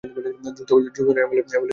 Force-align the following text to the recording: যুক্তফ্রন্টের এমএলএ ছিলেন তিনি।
যুক্তফ্রন্টের 0.59 1.23
এমএলএ 1.23 1.43
ছিলেন 1.43 1.61
তিনি। 1.61 1.69